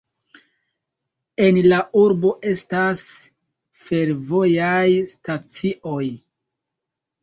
En 1.47 1.59
la 1.73 1.81
urbo 2.05 2.33
estas 2.55 3.05
fervojaj 3.85 4.85
stacioj. 5.17 6.05